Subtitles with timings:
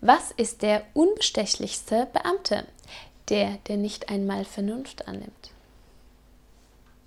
[0.00, 2.66] Was ist der unbestechlichste Beamte?
[3.28, 5.50] Der, der nicht einmal Vernunft annimmt.